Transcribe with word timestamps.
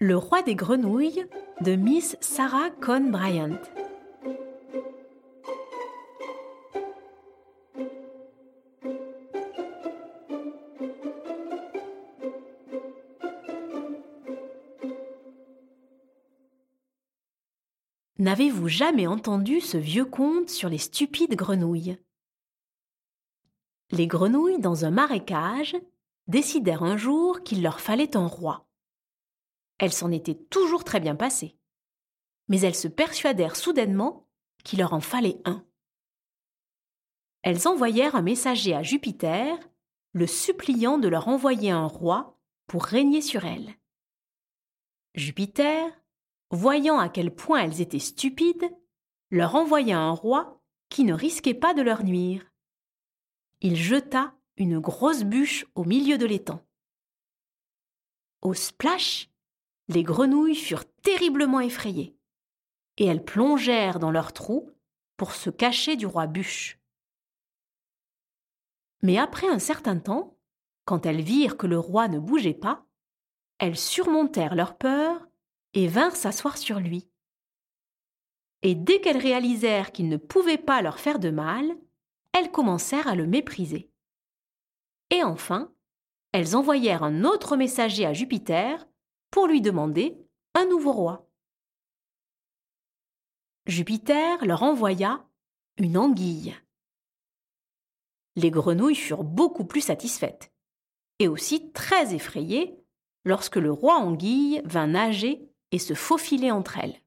Le 0.00 0.16
roi 0.16 0.42
des 0.42 0.54
grenouilles 0.54 1.26
de 1.60 1.74
Miss 1.74 2.16
Sarah 2.20 2.70
Cohn 2.70 3.10
Bryant. 3.10 3.58
N'avez-vous 18.18 18.68
jamais 18.68 19.08
entendu 19.08 19.60
ce 19.60 19.78
vieux 19.78 20.04
conte 20.04 20.48
sur 20.48 20.68
les 20.68 20.78
stupides 20.78 21.34
grenouilles? 21.34 21.98
Les 23.90 24.06
grenouilles 24.06 24.60
dans 24.60 24.84
un 24.84 24.92
marécage 24.92 25.76
décidèrent 26.28 26.84
un 26.84 26.96
jour 26.96 27.42
qu'il 27.42 27.64
leur 27.64 27.80
fallait 27.80 28.16
un 28.16 28.28
roi. 28.28 28.67
Elles 29.78 29.92
s'en 29.92 30.10
étaient 30.10 30.34
toujours 30.34 30.84
très 30.84 31.00
bien 31.00 31.14
passées. 31.14 31.56
Mais 32.48 32.60
elles 32.60 32.74
se 32.74 32.88
persuadèrent 32.88 33.56
soudainement 33.56 34.28
qu'il 34.64 34.80
leur 34.80 34.92
en 34.92 35.00
fallait 35.00 35.40
un. 35.44 35.64
Elles 37.42 37.68
envoyèrent 37.68 38.16
un 38.16 38.22
messager 38.22 38.74
à 38.74 38.82
Jupiter, 38.82 39.56
le 40.12 40.26
suppliant 40.26 40.98
de 40.98 41.08
leur 41.08 41.28
envoyer 41.28 41.70
un 41.70 41.86
roi 41.86 42.38
pour 42.66 42.84
régner 42.84 43.20
sur 43.20 43.44
elles. 43.44 43.74
Jupiter, 45.14 45.90
voyant 46.50 46.98
à 46.98 47.08
quel 47.08 47.34
point 47.34 47.62
elles 47.62 47.80
étaient 47.80 47.98
stupides, 47.98 48.70
leur 49.30 49.54
envoya 49.54 49.98
un 49.98 50.10
roi 50.10 50.62
qui 50.88 51.04
ne 51.04 51.14
risquait 51.14 51.54
pas 51.54 51.74
de 51.74 51.82
leur 51.82 52.04
nuire. 52.04 52.44
Il 53.60 53.76
jeta 53.76 54.34
une 54.56 54.78
grosse 54.78 55.24
bûche 55.24 55.66
au 55.74 55.84
milieu 55.84 56.18
de 56.18 56.26
l'étang. 56.26 56.60
Au 58.42 58.54
splash, 58.54 59.28
les 59.88 60.02
grenouilles 60.02 60.54
furent 60.54 60.84
terriblement 61.02 61.60
effrayées, 61.60 62.16
et 62.98 63.06
elles 63.06 63.24
plongèrent 63.24 63.98
dans 63.98 64.10
leur 64.10 64.32
trou 64.32 64.70
pour 65.16 65.32
se 65.32 65.50
cacher 65.50 65.96
du 65.96 66.06
roi 66.06 66.26
bûche. 66.26 66.78
Mais 69.02 69.18
après 69.18 69.48
un 69.48 69.58
certain 69.58 69.98
temps, 69.98 70.36
quand 70.84 71.06
elles 71.06 71.22
virent 71.22 71.56
que 71.56 71.66
le 71.66 71.78
roi 71.78 72.08
ne 72.08 72.18
bougeait 72.18 72.54
pas, 72.54 72.86
elles 73.58 73.76
surmontèrent 73.76 74.54
leur 74.54 74.76
peur 74.76 75.28
et 75.74 75.86
vinrent 75.86 76.16
s'asseoir 76.16 76.58
sur 76.58 76.80
lui. 76.80 77.08
Et 78.62 78.74
dès 78.74 79.00
qu'elles 79.00 79.18
réalisèrent 79.18 79.92
qu'il 79.92 80.08
ne 80.08 80.16
pouvait 80.16 80.58
pas 80.58 80.82
leur 80.82 80.98
faire 80.98 81.18
de 81.18 81.30
mal, 81.30 81.76
elles 82.32 82.50
commencèrent 82.50 83.06
à 83.06 83.14
le 83.14 83.26
mépriser. 83.26 83.90
Et 85.10 85.22
enfin, 85.22 85.72
elles 86.32 86.56
envoyèrent 86.56 87.02
un 87.02 87.24
autre 87.24 87.56
messager 87.56 88.04
à 88.04 88.12
Jupiter 88.12 88.86
pour 89.30 89.46
lui 89.46 89.60
demander 89.60 90.16
un 90.54 90.66
nouveau 90.66 90.92
roi. 90.92 91.28
Jupiter 93.66 94.44
leur 94.44 94.62
envoya 94.62 95.26
une 95.76 95.98
anguille. 95.98 96.56
Les 98.36 98.50
grenouilles 98.50 98.94
furent 98.94 99.24
beaucoup 99.24 99.64
plus 99.64 99.80
satisfaites, 99.80 100.52
et 101.18 101.28
aussi 101.28 101.72
très 101.72 102.14
effrayées 102.14 102.78
lorsque 103.24 103.56
le 103.56 103.70
roi 103.72 103.96
anguille 103.96 104.62
vint 104.64 104.86
nager 104.86 105.48
et 105.72 105.78
se 105.78 105.94
faufiler 105.94 106.50
entre 106.50 106.78
elles. 106.78 107.00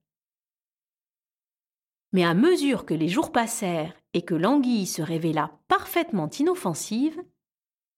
Mais 2.14 2.24
à 2.24 2.34
mesure 2.34 2.86
que 2.86 2.94
les 2.94 3.08
jours 3.08 3.32
passèrent 3.32 3.96
et 4.14 4.24
que 4.24 4.36
l'anguille 4.36 4.86
se 4.86 5.02
révéla 5.02 5.58
parfaitement 5.68 6.30
inoffensive, 6.30 7.24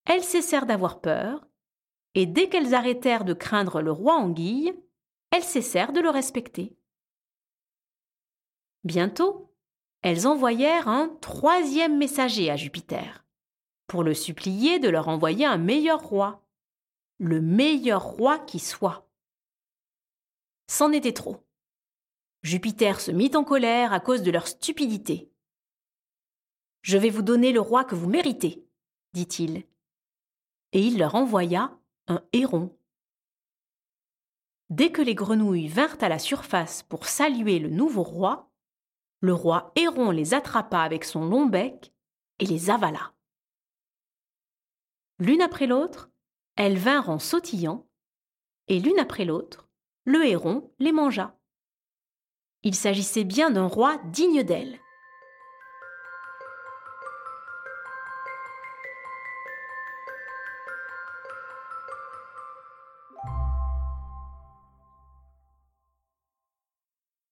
elles 0.06 0.24
cessèrent 0.24 0.68
d'avoir 0.68 1.02
peur 1.02 1.48
et 2.16 2.26
dès 2.26 2.50
qu'elles 2.50 2.74
arrêtèrent 2.74 3.26
de 3.26 3.34
craindre 3.34 3.82
le 3.82 3.92
roi 3.92 4.16
anguille, 4.16 4.74
elles 5.32 5.44
cessèrent 5.44 5.94
de 5.94 6.00
le 6.00 6.10
respecter. 6.10 6.76
Bientôt, 8.84 9.52
elles 10.02 10.28
envoyèrent 10.28 10.88
un 10.88 11.08
troisième 11.22 11.98
messager 11.98 12.52
à 12.52 12.56
Jupiter, 12.56 13.26
pour 13.88 14.04
le 14.04 14.14
supplier 14.14 14.80
de 14.80 14.90
leur 14.90 15.08
envoyer 15.08 15.46
un 15.46 15.58
meilleur 15.58 16.02
roi, 16.02 16.46
le 17.18 17.42
meilleur 17.42 18.04
roi 18.04 18.40
qui 18.40 18.60
soit. 18.60 19.10
C'en 20.68 20.92
était 20.92 21.14
trop. 21.14 21.38
Jupiter 22.42 23.00
se 23.00 23.12
mit 23.12 23.32
en 23.36 23.46
colère 23.46 23.94
à 23.94 24.02
cause 24.02 24.22
de 24.22 24.32
leur 24.32 24.48
stupidité. 24.48 25.32
Je 26.82 26.98
vais 26.98 27.10
vous 27.10 27.22
donner 27.22 27.54
le 27.54 27.62
roi 27.62 27.86
que 27.86 27.96
vous 27.96 28.10
méritez, 28.10 28.68
dit-il. 29.14 29.66
Et 30.74 30.82
il 30.82 31.00
leur 31.00 31.16
envoya 31.16 31.80
un 32.08 32.24
héron. 32.34 32.78
Dès 34.70 34.92
que 34.92 35.02
les 35.02 35.16
grenouilles 35.16 35.68
vinrent 35.68 35.98
à 36.02 36.10
la 36.10 36.20
surface 36.20 36.84
pour 36.84 37.06
saluer 37.06 37.60
le 37.60 37.70
nouveau 37.70 38.04
roi, 38.04 38.52
le 39.20 39.34
roi 39.34 39.72
héron 39.76 40.12
les 40.12 40.34
attrapa 40.34 40.80
avec 40.80 41.04
son 41.04 41.26
long 41.26 41.46
bec 41.46 41.94
et 42.40 42.46
les 42.46 42.70
avala. 42.70 43.14
L'une 45.20 45.42
après 45.42 45.68
l'autre, 45.68 46.10
elles 46.56 46.78
vinrent 46.78 47.10
en 47.10 47.20
sautillant, 47.20 47.88
et 48.68 48.80
l'une 48.80 49.00
après 49.00 49.26
l'autre, 49.26 49.70
le 50.06 50.26
héron 50.26 50.74
les 50.80 50.92
mangea. 50.92 51.38
Il 52.64 52.76
s'agissait 52.76 53.24
bien 53.24 53.52
d'un 53.52 53.68
roi 53.68 53.98
digne 54.06 54.44
d'elle. 54.44 54.80